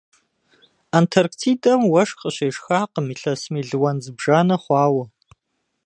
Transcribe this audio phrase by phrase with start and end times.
[0.99, 5.05] Антарктидэм уэшх къыщешхакъым илъэс мелуан зыбжанэ хъуауэ.